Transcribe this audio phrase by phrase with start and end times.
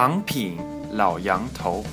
[0.00, 0.56] 长品
[0.92, 1.84] 老杨头，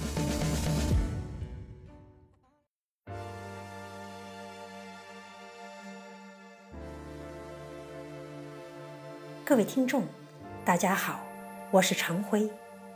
[9.44, 10.06] 各位听众，
[10.64, 11.20] 大家好，
[11.70, 12.50] 我是常辉，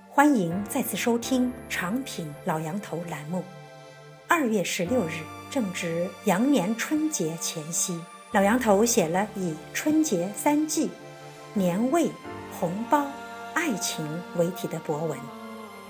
[0.09, 3.43] 欢迎再次收听长品老杨头栏目。
[4.29, 5.19] 二月十六日
[5.49, 7.99] 正值羊年春节前夕，
[8.31, 10.89] 老杨头写了以春节三季、
[11.53, 12.09] 年味、
[12.57, 13.05] 红包。
[13.53, 14.05] 爱情
[14.37, 15.17] 为题的博文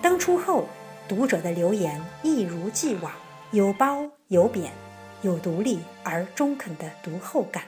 [0.02, 0.68] 登出后，
[1.08, 3.12] 读者的留言一如既往，
[3.52, 4.72] 有褒有贬，
[5.22, 7.64] 有独立而中肯的读后感。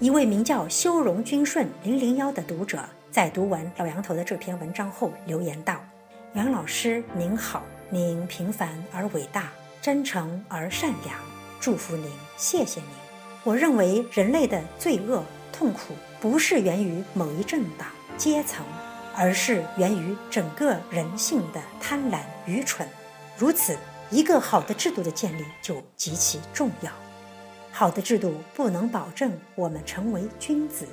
[0.00, 5.80] 一位名叫修容君顺零零幺的读者在读完老杨头的这篇文章后留言道
[6.34, 11.16] ：“杨老师您好，您平凡而伟大，真诚而善良，
[11.60, 12.90] 祝福您，谢谢您。
[13.44, 18.66] 我认为人类的罪恶痛苦不是源于某一政党阶层。”
[19.16, 22.88] 而是源于整个人性的贪婪、愚蠢。
[23.36, 23.76] 如此，
[24.10, 26.90] 一个好的制度的建立就极其重要。
[27.72, 30.86] 好的制度不能保证我们成为君子，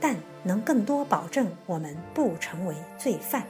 [0.00, 3.44] 但能更多保证我们不成为罪犯。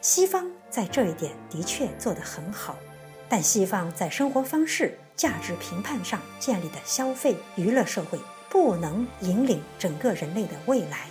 [0.00, 2.76] 西方在这一点的确做得很好，
[3.28, 8.18] 但西方在生活方式、价值评判上建立的消费娱乐社会，
[8.48, 11.06] 不能引领整个人类的未来，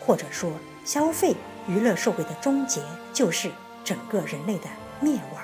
[0.00, 0.50] 或者说，
[0.84, 1.36] 消费。
[1.68, 2.80] 娱乐社会的终结
[3.12, 3.50] 就是
[3.84, 4.64] 整个人类的
[5.00, 5.42] 灭亡。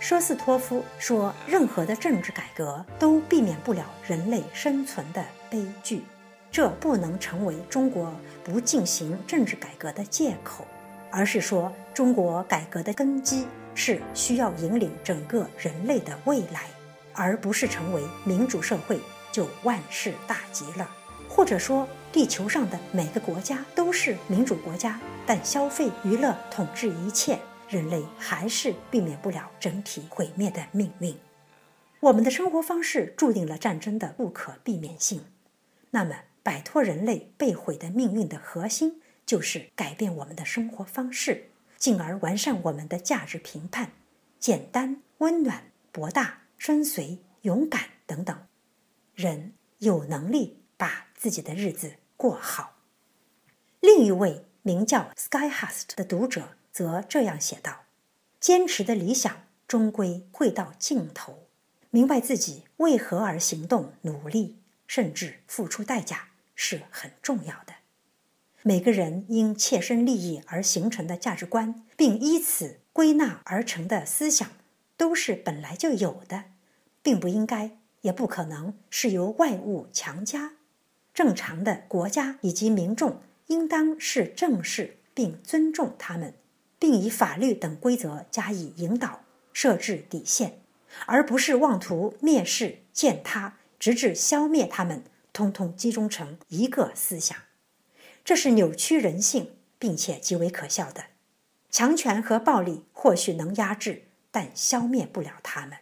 [0.00, 6.02] 舍斯托夫说：“任何的政治改革都避免不了人类生存的悲剧，
[6.50, 10.66] 这不能成为中国不进行政治改革的借口，
[11.10, 16.64] 而是说中国改革的根基是需要引领整个人类的未来，
[17.12, 18.98] 而不是成为民主社会
[19.30, 20.90] 就万事大吉了。”
[21.28, 27.38] 或者说，地球上的每个国家都是民主国家，但消费娱乐统治一切，
[27.68, 31.16] 人类还是避免不了整体毁灭的命运。
[32.00, 35.24] 我们的生活方式注定了战争的不可避免性。
[35.90, 43.92] 那么，摆脱人类被毁的命运的核心，就是改变我们的生活方式，进而完善我们的价值评判：
[44.38, 48.36] 简单、温暖、博大、深邃、勇敢等等。
[49.14, 50.58] 人有能力。
[50.82, 52.78] 把自己的日子过好。
[53.78, 57.80] 另一位名叫 Skyhust 的读者则这样写道
[58.38, 61.46] ：“坚持的理想终归会到尽头，
[61.90, 67.74] 明白自己为何而行动、努力，甚至付出代价是很重要的。
[68.62, 74.48] 每个人因切身利益而形成的价值观，并依此归纳而成的思想，
[74.96, 76.44] 都是本来就有的，
[77.02, 80.52] 并不应该，也不可能是由外物强加。”
[81.12, 83.20] 正常的国家以及民众
[83.52, 86.34] 应当是正视并尊重他们，
[86.78, 90.62] 并以法律等规则加以引导、设置底线，
[91.04, 95.04] 而不是妄图蔑视、践踏，直至消灭他们，
[95.34, 97.36] 通通集中成一个思想。
[98.24, 101.04] 这是扭曲人性，并且极为可笑的。
[101.70, 105.78] 强权和暴力或许能压制，但消灭不了他们。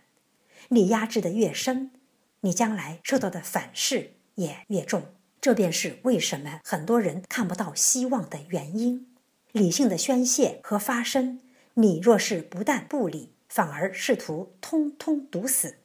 [0.68, 1.92] 你压制的越深，
[2.40, 5.14] 你将来受到的反噬也越重。
[5.40, 9.06] 这便是为什么很多人看不到希望的原因。
[9.52, 11.40] 理性的宣泄和发声，
[11.74, 15.78] 你若是不但不理，反而试图通通堵死，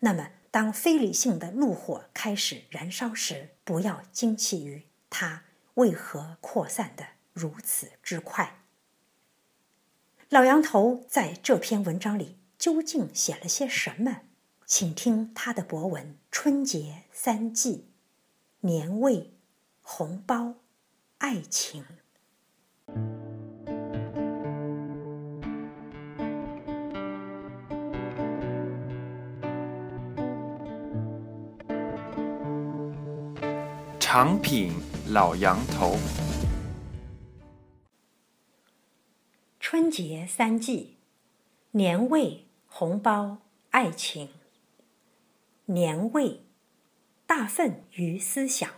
[0.00, 5.44] 那么当非理性的怒火开始燃烧时，不要惊奇于它
[5.74, 8.60] 为何扩散的如此之快。
[10.28, 14.20] 老杨头在这篇文章里究竟写了些什么？
[14.64, 17.88] 请听他的博文《春节三季》。
[18.64, 19.32] 年味、
[19.80, 20.54] 红包、
[21.18, 21.84] 爱情。
[33.98, 34.74] 长品
[35.08, 35.96] 老杨头。
[39.58, 40.98] 春节三季：
[41.72, 43.38] 年味、红包、
[43.70, 44.28] 爱情。
[45.64, 46.51] 年味。
[47.34, 48.70] 大愤于思想。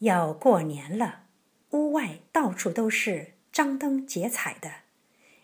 [0.00, 1.22] 要过年了，
[1.70, 4.70] 屋外到处都是张灯结彩的，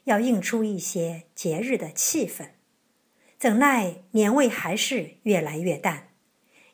[0.04, 2.50] 要映出一些节日的气氛。
[3.38, 6.10] 怎奈年味还是越来越淡。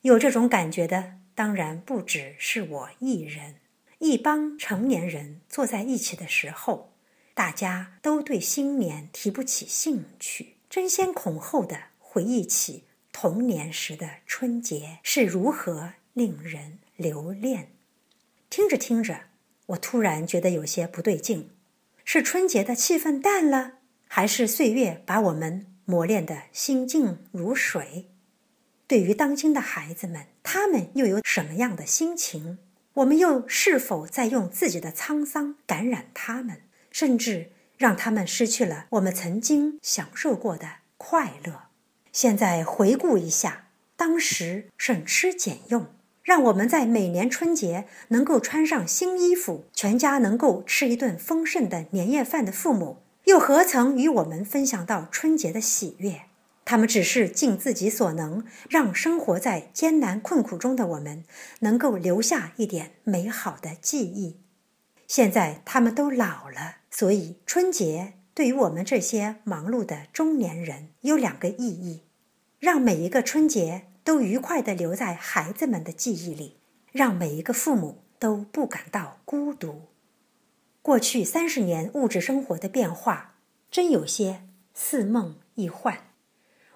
[0.01, 3.61] 有这种感觉的，当然不只是我一人。
[4.01, 6.95] 一帮成年人坐在一起的时候，
[7.33, 12.87] 大家都对新年提不起兴趣，争先恐后的回忆起。
[13.13, 17.69] 童年时的春节是如何令人留恋？
[18.51, 19.27] 听着听着，
[19.67, 21.51] 我突然觉得有些不对劲。
[22.05, 23.75] 是春节的气氛淡了，
[24.09, 28.09] 还是岁月把我们磨练得心静如水？
[28.89, 32.59] 对于当今的孩子们，他们又有什么样的心情？
[32.95, 41.69] 我们又是否在用自己的沧桑感染他们，甚至让他们失去了我们曾经享受过的快乐？
[42.13, 45.87] 现在回顾一下，当时省吃俭用，
[46.23, 56.23] 让我们在每年春节能够穿上新衣服，全家能够吃一顿丰盛的年夜饭的父母，又何曾与我们分享到春节的喜悦？
[56.65, 61.25] 他们只是尽自己所能，让生活在艰难困苦中的我们
[61.61, 64.37] 能够留下一点美好的记忆。
[65.09, 72.03] 现在他们都老了，所以春节对于我们这些忙碌的中年人有两个意义：
[72.59, 76.57] 让每一个春节都愉快地留在孩子们的记忆里，
[76.91, 79.83] 让每一个父母都不感到孤独。
[80.81, 83.37] 过去三十年物质生活的变化，
[83.71, 84.43] 真有些
[84.73, 86.07] 似梦亦幻。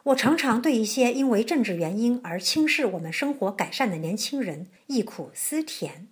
[0.05, 6.07] 我常常对一些因为政治原因而轻视我们生活改善的年轻人忆苦思甜。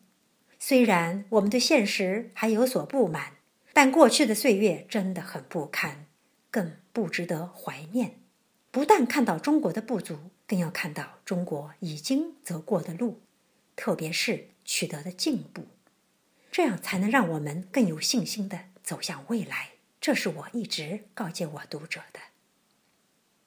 [0.59, 3.35] 虽然我们对现实还有所不满，
[3.75, 6.07] 但过去的岁月真的很不堪，
[6.51, 8.21] 更不值得怀念。
[8.71, 13.21] 不但看到中国的不足，更要看到中国已经走过的路，
[13.77, 15.67] 特别是取得的进步，
[16.51, 19.71] 这样才能让我们更有信心地走向未来。
[20.01, 22.21] 这是我一直告诫我读者的。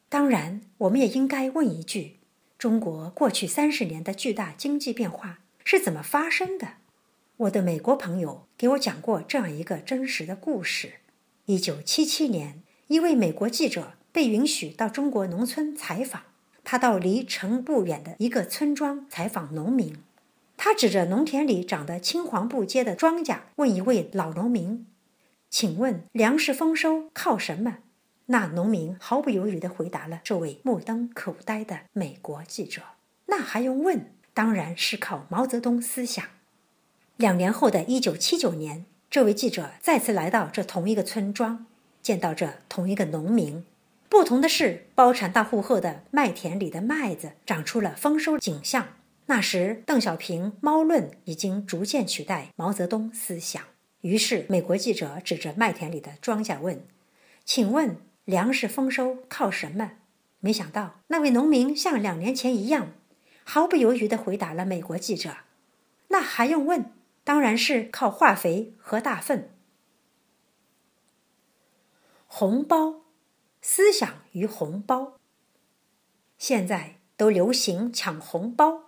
[0.10, 2.20] 当然，我们也应该问一句：
[2.58, 6.74] 中国过去三十年的巨大经济变化是怎么发生的？
[7.38, 10.94] 我的美国朋友给我讲过这样一个真实的故事：
[11.46, 16.24] 一九七七年，一位美国记者被允许到中国农村采访。
[16.64, 19.98] 他到离城不远的一个村庄采访农民，
[20.58, 24.88] 他指着农田里长得青黄不接的庄稼，问一位老农民
[25.52, 27.78] ：“请问粮食丰收靠什么？”
[28.26, 32.82] 那农民毫不犹豫地回答了这位目瞪口呆的美国记者
[33.28, 34.12] ：“那还用问？
[34.34, 36.26] 当然是靠毛泽东思想。”
[37.18, 41.66] 两年后的一九七九年，这位记者再次来到这同一个村庄，
[42.04, 43.66] 见到这同一个农民。
[44.08, 48.90] 不同的是，包产大户后的麦田里的麦子长出了丰收景象。
[49.26, 53.64] 那时，邓小平“猫论”已经逐渐取代毛泽东思想。
[54.02, 56.86] 于是，美国记者指着麦田里的庄稼问
[57.44, 59.94] ：“请问？”粮食丰收靠什么？
[60.42, 62.92] 没想到那位农民像两年前一样，
[63.44, 65.38] 毫不犹豫地回答了美国记者
[66.10, 66.92] ：“那还用问？
[67.28, 69.50] 当然是靠化肥和大粪。”
[72.26, 73.02] 红包，
[73.62, 75.18] 思想与红包。
[76.38, 78.84] 现在都流行抢红包。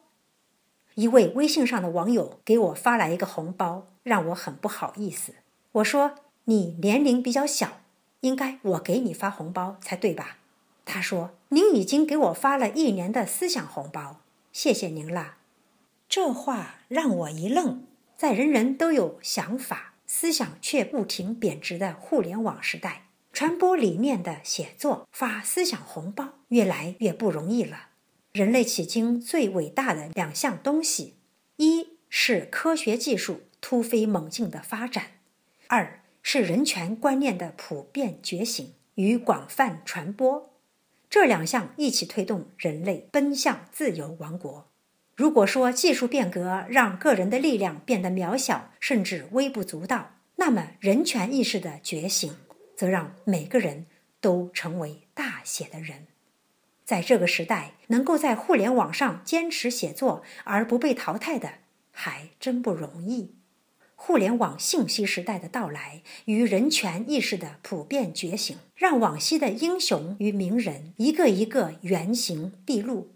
[0.96, 5.34] 一位微信上的网友给我发来一个红包，让我很不好意思。
[5.74, 6.16] 我说
[6.46, 7.82] ：“你年龄比较小。”
[8.22, 10.38] 应该我给你发红包才对吧？
[10.86, 14.22] 他说：“您已经给我发了一年的思想红包，
[14.54, 15.40] 谢谢您啦。”
[16.08, 17.89] 这话让我一愣。
[18.20, 27.92] 在人人都有想法、思想却不停贬值的互联网时代，传播理念的写作、发思想红包越来越不容易了。
[28.34, 31.16] 人类迄今最伟大的两项东西，
[31.56, 35.12] 一是科学技术突飞猛进的发展，
[35.68, 36.02] 二。
[36.22, 40.52] 是人权观念的普遍觉醒与广泛传播，
[41.10, 44.69] 这两项一起推动人类奔向自由王国。
[45.20, 52.38] 如果说技术变革让个人的力量变得渺小，甚至微不足道，那么人权意识的觉醒
[52.74, 53.88] 则让每个人
[54.22, 56.08] 都成为大写的人。
[56.86, 61.56] 在这个时代，能够在互联网上坚持写作而不被淘汰的，
[61.92, 63.36] 还真不容易。
[63.96, 73.12] 互联网信息时代的到来与人权意识的普遍觉醒，让往昔的英雄与名人一个一个原形毕露，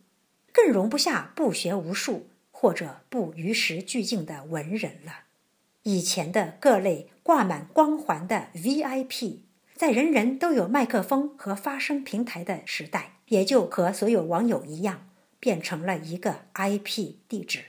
[0.53, 5.23] 更容不下不学无术或者不与时俱进的文人了。
[5.81, 9.39] 以前的各类挂满光环的 VIP，
[9.75, 17.65] 在人人都有麦克风和发声平台的时代，也就和所有网友一样，变成了一个 IP 地址。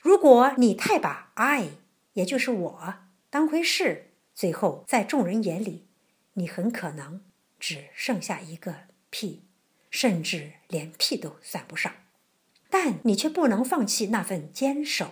[0.00, 1.68] 如果你太把 I
[2.14, 2.94] 也就是我
[3.28, 5.86] 当回事，最后在众人眼里，
[6.32, 7.20] 你很可能
[7.60, 8.74] 只剩下一个
[9.10, 9.42] 屁，
[9.90, 11.92] 甚至连屁都算不上。
[12.70, 15.06] 但你却不能放弃那份坚守，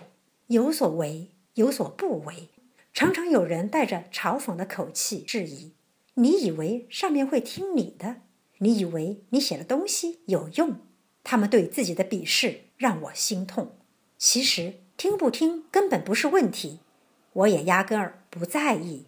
[0.47, 2.49] 有所为，有所不为。
[2.93, 5.73] 常常有人带着嘲讽的口气质疑
[6.15, 8.21] ：“你以为上面会听你的？
[8.59, 10.77] 你以为你写的东西有用？”
[11.23, 13.75] 他们对自己的鄙视让我心痛。
[14.17, 16.79] 其实听不听根本不是问题。
[17.33, 19.07] 我也压根儿不在意，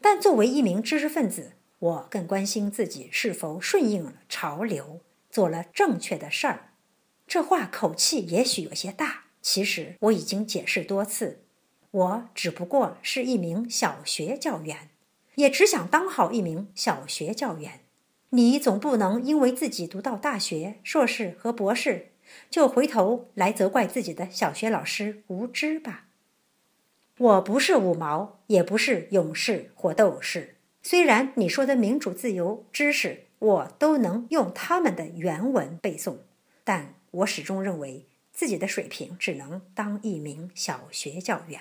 [0.00, 5.00] 但作为一名知识分子，我更关心自己是否顺应了潮流，
[5.30, 6.65] 做了正确的事儿。
[7.26, 11.42] 这话口气也许有些大，其实我已经解释多次，
[11.90, 14.90] 我只不过是一名小学教员，
[15.34, 17.80] 也只想当好一名小学教员。
[18.30, 22.10] 你总不能因为自己读到大学、硕士和博士，
[22.50, 26.06] 就回头来责怪自己的小学老师无知吧？
[27.18, 30.56] 我不是五毛，也不是勇士或斗士。
[30.82, 36.18] 虽然你说的民主、自由、知识，我都能用他们的原文背诵，
[36.62, 41.60] 但我始终认为自己的水平只能当一名小学教员，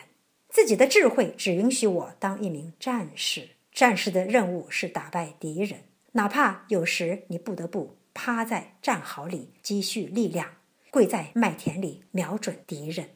[0.49, 3.49] 自己的智慧只允许我当一名战士。
[3.71, 5.81] 战士的任务是打败敌人，
[6.13, 10.55] 哪怕有时你不得不趴在战壕里积蓄力量，
[10.89, 13.09] 跪在麦田里瞄准敌人。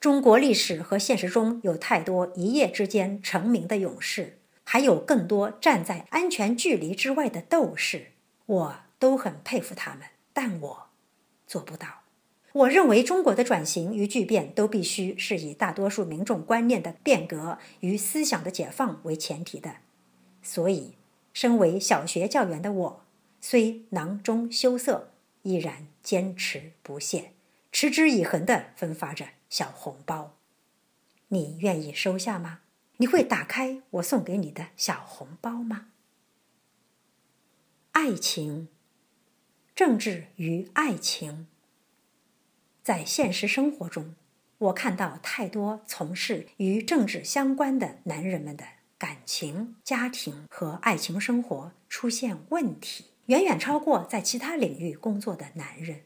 [0.00, 8.12] 中国历史和现实中有太多一夜之间成名的勇士，还有更多站在安全距离之外的斗士，
[8.46, 10.88] 我都很佩服他们，但我
[11.52, 12.00] 做不到。
[12.54, 19.76] 我认为中国的转型与巨变都必须是以大多数民众观念的变革与思想的解放为前提的。
[20.42, 20.94] 所以，
[21.34, 23.04] 身为小学教员的我，
[23.42, 25.10] 虽囊中羞涩，
[25.42, 27.32] 依然坚持不懈，
[27.70, 29.26] 持之以恒地分发着。
[29.50, 30.38] 小红包，
[31.28, 32.60] 你愿意收下吗？
[32.96, 35.88] 你会打开我送给你的小红包吗？
[37.92, 38.68] 爱情，
[39.84, 41.48] 政治与爱情，
[42.84, 44.14] 在现实生活中，
[44.58, 48.64] 我看到太多从事与政治相关的男人们的
[48.96, 56.02] 感情、家庭和爱情生活出现问题，远远超过在其他领域工作的男人。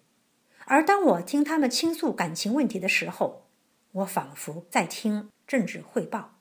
[0.65, 3.47] 而当我听他们倾诉感情问题的时候，
[3.93, 6.39] 我仿佛在听政治汇报。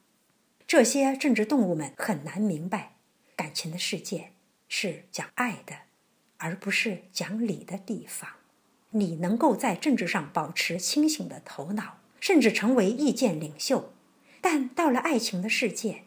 [0.65, 2.95] 这些政治动物们很难明白，
[3.35, 4.31] 感情的世界
[4.69, 5.79] 是讲爱的，
[6.37, 8.29] 而不是讲理的地方。
[8.91, 13.93] 你能够在政治上保持清醒的头脑，甚至成为意见领袖，
[14.41, 16.03] 但到了爱情的世界，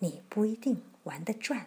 [0.00, 1.66] 你不一定玩得转，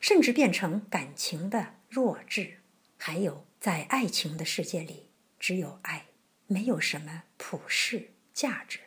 [0.00, 2.58] 甚至变成感情的弱智。
[2.96, 5.04] 还有，在爱情的世界里。
[5.40, 6.06] 只有爱，
[6.46, 8.78] 没有什么普世价值。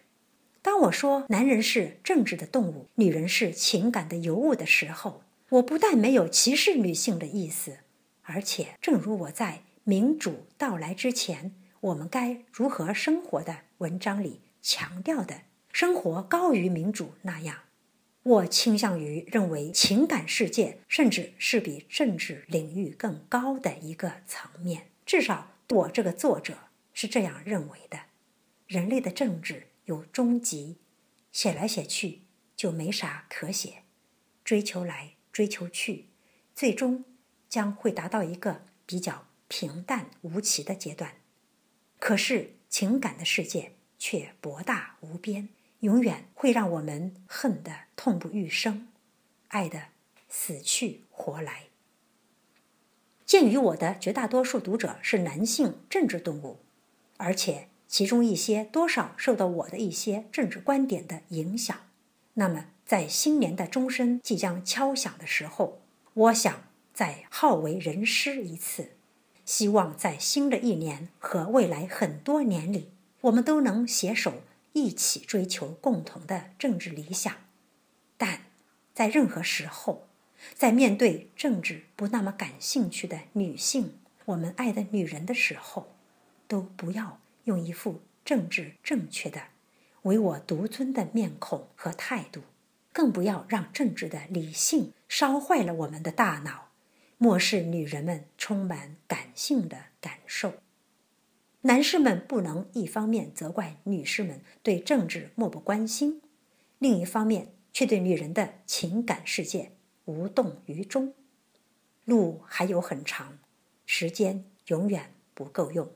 [0.63, 7.77] 当我说男人是政治的动物，女人是情感的尤物的时候，我不但没有歧视女性的意思，
[8.27, 15.41] 而且正如我在民主到来之前，我们该如何生活的文章里强调的
[15.73, 17.63] “生活高于民主”那样，
[18.23, 25.53] 我倾向于认为情感世界甚至是比政治领域更高的一个层面，至少。
[25.69, 26.57] 我这个作者
[26.93, 27.99] 是这样认为的：
[28.67, 30.77] 人类的政治有终极，
[31.33, 32.21] 写来写去
[32.55, 33.83] 就没啥可写，
[34.45, 36.05] 追求来追求去，
[36.55, 37.03] 最终
[37.49, 41.13] 将会达到一个比较平淡无奇的阶段。
[41.99, 45.49] 可是情感的世界却博大无边，
[45.79, 48.87] 永远会让我们恨得痛不欲生，
[49.49, 49.87] 爱得
[50.29, 51.63] 死去活来。
[53.25, 56.59] 鉴于我的绝大多数读者是男性政治动物，
[57.17, 61.77] 而且其中一些多少受到我的一些政治观点的影响，
[62.35, 65.81] 那么在新年的钟声即将敲响的时候，
[66.13, 66.63] 我想
[66.97, 68.93] 再好为人师一次，
[69.45, 72.89] 希望在新的一年和未来很多年里，
[73.21, 74.41] 我们都能携手
[74.73, 77.31] 一起追求共同的政治理想。
[78.17, 78.45] 但
[78.95, 80.07] 在任何时候。
[80.53, 85.95] 在面对政治不那么感兴趣的女性，我们爱的女人的时候，
[86.47, 89.41] 都不要用一副政治正确的、
[90.03, 92.41] 唯我独尊的面孔和态度，
[92.93, 96.66] 更不要让政治的理性烧坏了我们的大脑，
[97.17, 100.53] 漠视女人们充满感性的感受。
[101.61, 106.21] 男士们不能一方面责怪女士们对政治漠不关心，
[106.79, 109.71] 另一方面却对女人的情感世界。
[110.05, 111.13] 无动于衷，
[112.05, 113.39] 路还有很长，
[113.85, 115.91] 时间永远不够用，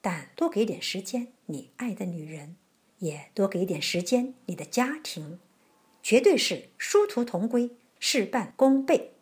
[0.00, 2.54] 但多给点时间你爱的女人，
[3.00, 5.40] 也多给点时间你的家庭，
[6.00, 9.15] 绝对是殊途同归，事半功倍。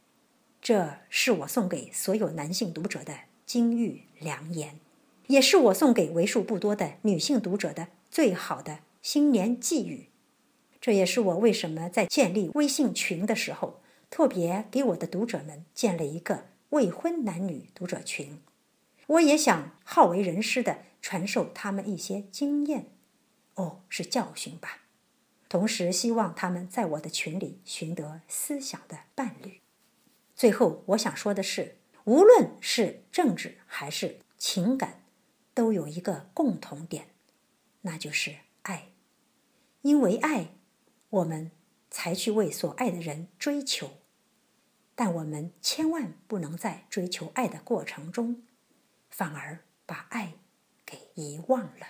[0.64, 4.80] 这是我送给所有男性读者的金玉良言，
[5.26, 10.09] 也是我送给为数不多的女性读者的最好的新年寄语。
[10.80, 13.83] 这也是我为什么在建立微信群的时候。
[14.09, 18.40] 特别给我的读者们建了一个未婚男女读者群，
[19.09, 22.87] 我也想好为人师的传授他们一些经验，
[23.56, 24.85] 哦，是教训吧。
[25.49, 29.61] 同时希望他们在我的群里寻得思想的伴侣。
[30.35, 35.05] 最后，我想说的是，无论是政治还是情感，
[35.55, 37.11] 都有一个共同点，
[37.83, 38.88] 那就是爱。
[39.83, 40.57] 因为爱，
[41.11, 41.50] 我们
[41.91, 43.99] 才去为所爱的人追求。
[44.97, 48.43] 但我们千万不能在追求爱的过程中，
[49.11, 50.35] 反而把爱
[50.87, 51.87] 给遗忘了。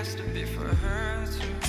[0.00, 1.59] has to be for her too.